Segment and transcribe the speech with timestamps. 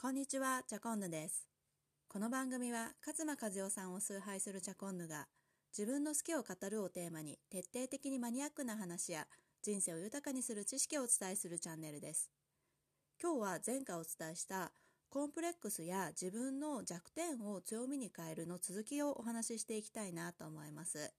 [0.00, 1.46] こんにちは、チャコンヌです。
[2.08, 5.26] この番組は勝間和代さんを崇拝するチャコンヌが
[5.76, 9.26] 自分の好きを語るをテーマに徹底的にマニアックな話や
[9.62, 12.30] 人生を豊かにする知識をお伝えするチャンネルです。
[13.22, 14.72] 今日は前回お伝えした
[15.10, 21.12] コンプレックスや自分の弱点を強みに変えるの続きをお話ししていきたいなと思います。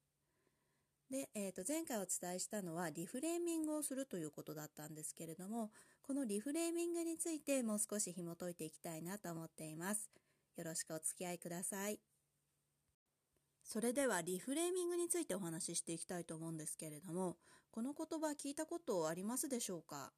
[1.12, 5.70] で、えー、と前回お伝えしたのはリフレーミングをするということだったんですけれども
[6.12, 10.10] このリフレーミングについてもう少し紐解いていきたいなと思っています。
[10.58, 12.02] よろしくお付き合いください。
[13.64, 17.38] それではリフレーミングについてお話ししていきたいと思うんですけれども
[17.72, 20.12] この言葉聞いたことありますでしょうか？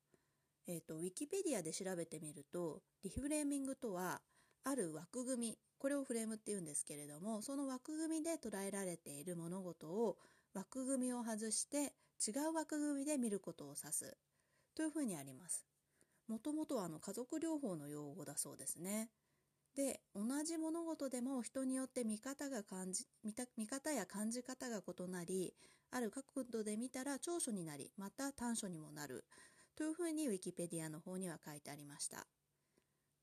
[0.65, 4.19] えっ、とウィキペディアで調べてみるとリフレーミングとは
[4.63, 10.17] ある枠組みこれをフレームって言うんですけれどもその枠組みで捉えられている物事を
[10.55, 11.93] 枠組みを外して
[12.27, 14.17] 違う枠組みで見ることを指す
[14.75, 15.67] というふうにあります。
[16.33, 19.11] もともとはあの家族療法の用語だそうですね。
[19.75, 25.53] で同じ物事でも人によって見方が感じ見た見方や感じ方が異なり
[25.91, 29.25] ある角度で見たら長所になりまた短所にもなる
[29.75, 32.25] というふうにウィキペディアの方には書いてありました。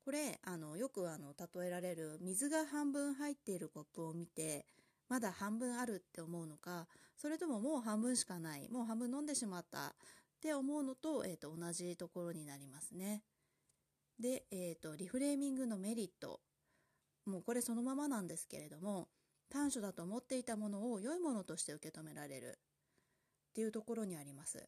[0.05, 4.67] これあのよくあの例えられる水が半分入っているコップを見て
[5.09, 6.87] まだ半分あるって思うのか
[7.17, 9.95] それとももう半分しかないもう半分飲んでしまった
[10.41, 13.23] って思うのと,、えー、と同じところになりますね。
[14.19, 16.41] で、えーと、リフレーミングのメリット
[17.27, 19.09] もうこれそのままなんですけれども
[19.51, 22.59] 短所だと思っていたものを良いものとして受け止められる
[23.51, 24.67] っていうところにあります。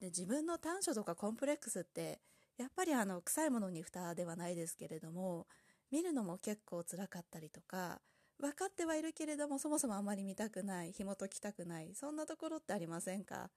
[0.00, 2.20] で自分の短所とかコンプレックスって
[2.58, 5.46] やっぱりあの臭いものに蓋ではないですけれども
[5.90, 8.02] 見るのも結構辛かったりとか
[8.38, 13.50] 分かってはいるけれどもそもそもあまり見たくない紐解きたくないそんなところってありませんか？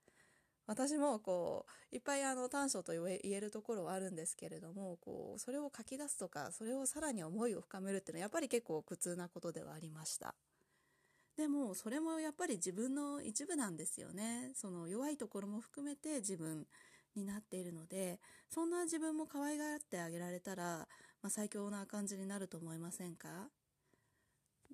[0.65, 10.35] 私もこういっぱいあの短所と言えるところはあるんですけれどもこうそれを書き出すとかそれをさらに思いを深めるっていうのはやっぱり結構苦痛なことではありました。
[11.35, 14.51] でもそれもやっぱり自分の一部なんですよね。
[14.55, 16.65] その弱いところも含めて自分
[17.15, 20.87] になっているのでそんな自分も可愛がってあげられたら、
[21.21, 23.49] まあ、最強な感じになると思いませんか？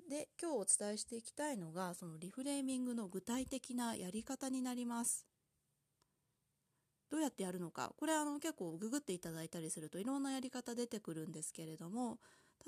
[0.09, 5.28] で今日お伝えしていきたいのがそのリフレーミングの具体的なやり方になります。
[7.09, 7.93] どうやってやるのか。
[7.97, 12.19] これあの結構ググっていただいたりするといろんなやり方出てくるんですけれども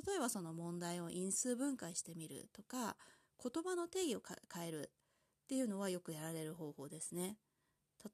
[0.05, 2.95] 例えばその問題を因数分解してみるとか
[3.41, 4.21] 言葉の定義を
[4.53, 4.91] 変える
[5.43, 7.37] っていうのはよくやられる方法ですね。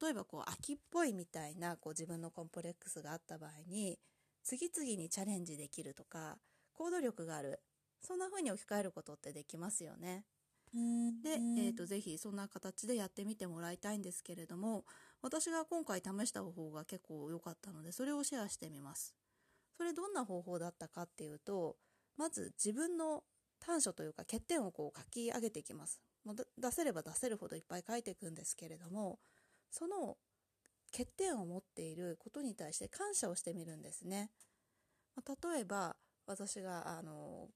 [0.02, 3.98] 例えばこう秋っぽいみたいなこう自分のコンプレックスがあった場合に
[4.44, 6.36] 次々にチャレンジできるとか
[6.74, 7.60] 行動力がある。
[8.00, 10.24] そんな風に置き換えることってできますよね。
[11.22, 14.84] で、えーと、ぜひそんな形でやってみてもらいたいんですけれども
[15.22, 19.14] 私が今回試した方法が結構良かったのでそれをシェアしてみます。
[19.76, 21.76] それどんな方法だったかっていうと
[22.16, 23.22] まず自分の
[23.60, 26.00] 短所というか欠点をこう書き上げていきます。
[26.24, 29.18] もう出せれば出せるほどいっぱい書いていくんですけれども
[29.70, 30.18] その
[30.92, 34.30] 欠点を持っていることに対して感謝をしてみるんですね、
[35.16, 35.96] ま、例えば
[36.26, 37.48] 私があの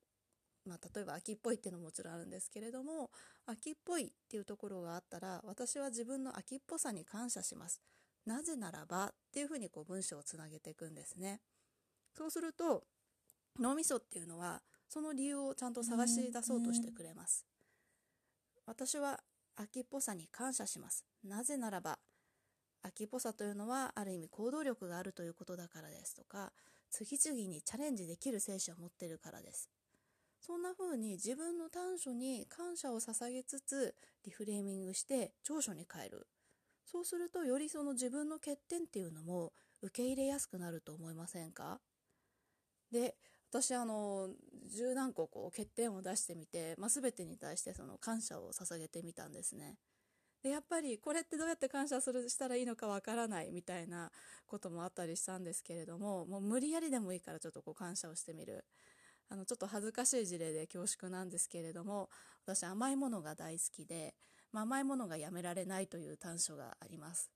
[0.65, 3.11] まあ、例えば秋っぽいっていうのももちろんあるんですけれども
[3.47, 7.81] 秋っぽいっていうところがあったら私は自分の秋っぽさに感謝します。
[8.25, 11.41] なぜならばっていうふうにこう文章をつなげていくんですね。
[12.17, 12.84] そうすると
[13.59, 17.45] 脳みそっていうのはその理由をちゃんと探し出そうとしてくれます。
[18.67, 19.21] 私は
[19.56, 21.05] 秋っぽさに感謝します。
[21.25, 21.99] なぜならば
[22.83, 26.53] 秋っぽさというのはある意味行動力があるということだからですとか
[26.91, 29.69] 次々にチャレンジできる精神を持ってるからです。
[30.44, 33.94] そんな風に自分の短所に感謝を捧げつつ
[34.25, 36.26] リフレーミングして長所に変える。
[36.84, 41.80] そうするとよりその自分の欠点っていうのも受け入れやすくなると思いませんか？
[42.91, 43.14] で
[43.50, 44.30] 私あの
[44.66, 49.76] 十何個こう欠点を出してみて、まあ、全てに対してその感謝を捧げてみたんですね。
[50.42, 54.10] でやっぱりこれってどうやって感謝するしたらいいのかわからないみたいな
[54.47, 58.65] こともあったりしたんですけれどももう無理やりでもいいからちょっとこう感謝をしてみる。
[59.33, 62.11] あのちょっと恥ずかしい事例で恐縮なんですけれども
[62.45, 64.15] 私甘いものが大好きで、
[64.53, 67.31] まあ、甘いものがやめられないという短所があります。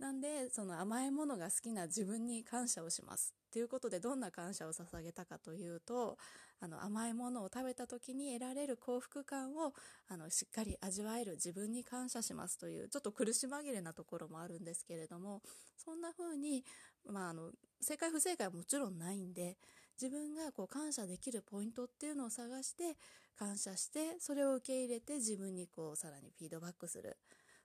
[0.00, 3.34] なんでその甘いものが好きな自分に感謝をします。
[3.52, 6.18] ということでどんな感謝を捧げたかというと
[6.60, 9.72] あの甘いものを食べた時に得られる幸福感を
[10.08, 15.40] あのしっかり味わえる自分に感謝しますというちょっと苦し紛れなところもあるんですけれども
[15.76, 16.64] そんな風に、
[17.08, 17.50] まあ、あの
[17.80, 19.56] 正解不正解はもちろんないんで
[20.00, 22.96] 自分がこう感謝できるポイントっていうのを探して
[23.36, 27.16] 感謝してそれを受け入れて自分にこうさらにフィードバックする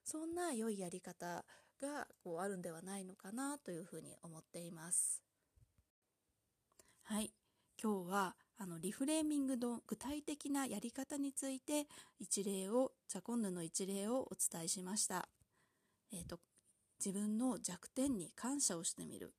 [0.03, 1.45] そんな良いやり方
[1.81, 5.21] がこうあるんではないのかなというふうに思っています。
[7.03, 7.33] はい
[7.81, 11.87] 今日はあのリフレーミングの具体的なやり方について
[12.19, 15.27] 一例をジャコンヌの一例をお伝えしました。
[16.13, 16.39] えーと、
[17.03, 19.33] 自分の弱点に感謝をしてみる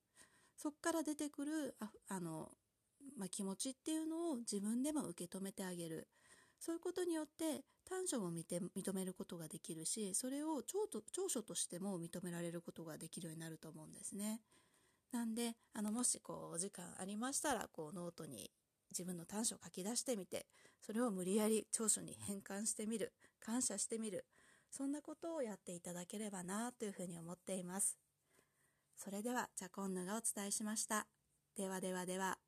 [0.57, 2.51] そこから出てくるああの、
[3.17, 6.07] まあ、気持ちっていうのを自分でも受け止めてあげる
[6.59, 14.41] そういうことによって短所も認めることができるしそれを長長所としても認められることができるようになると思うんですね。
[15.11, 18.51] なんであのもしこうお時間ありましたらこうノートに
[18.91, 20.47] 自分の短所を書き出してみて
[20.81, 24.25] それを無理やり長所に変換してみる感謝してみる
[24.71, 27.97] そんなことをやっていただければなというふうに思っています。
[28.97, 31.05] それではチャコンヌがお伝えしました。
[31.55, 32.44] ではではでは。